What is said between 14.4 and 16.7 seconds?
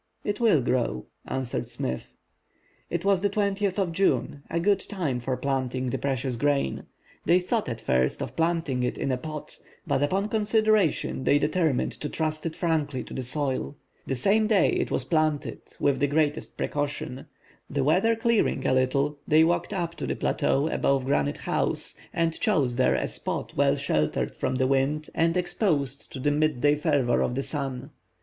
day it was planted, with the greatest